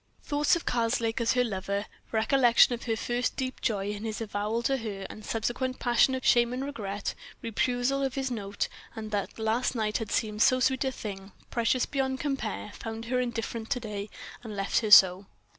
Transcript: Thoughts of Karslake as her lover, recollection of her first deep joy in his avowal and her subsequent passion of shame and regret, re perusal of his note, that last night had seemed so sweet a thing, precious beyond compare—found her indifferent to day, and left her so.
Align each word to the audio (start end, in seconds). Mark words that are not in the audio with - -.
Thoughts 0.23 0.55
of 0.55 0.65
Karslake 0.65 1.21
as 1.21 1.33
her 1.33 1.43
lover, 1.43 1.85
recollection 2.11 2.73
of 2.73 2.85
her 2.85 2.95
first 2.95 3.35
deep 3.35 3.61
joy 3.61 3.91
in 3.91 4.03
his 4.03 4.19
avowal 4.19 4.63
and 4.65 4.67
her 4.81 5.07
subsequent 5.21 5.77
passion 5.77 6.15
of 6.15 6.25
shame 6.25 6.53
and 6.53 6.65
regret, 6.65 7.13
re 7.43 7.51
perusal 7.51 8.03
of 8.03 8.15
his 8.15 8.31
note, 8.31 8.67
that 8.95 9.37
last 9.37 9.75
night 9.75 9.99
had 9.99 10.11
seemed 10.11 10.41
so 10.41 10.59
sweet 10.59 10.85
a 10.85 10.91
thing, 10.91 11.33
precious 11.51 11.85
beyond 11.85 12.19
compare—found 12.19 13.05
her 13.05 13.19
indifferent 13.19 13.69
to 13.69 13.79
day, 13.79 14.09
and 14.41 14.55
left 14.55 14.79
her 14.79 14.89
so. 14.89 15.27